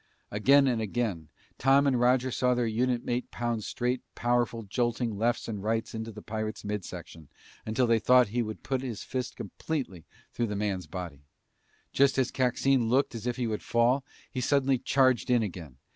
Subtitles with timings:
[0.31, 1.29] Again and again,
[1.59, 6.11] Tom and Roger saw their unit mate pound straight, powerful, jolting lefts and rights into
[6.11, 7.27] the pirate's mid section
[7.67, 11.21] until they thought he would put his fist completely through the man's body.
[11.91, 15.77] Just as Coxine looked as if he would fall, he suddenly charged in again.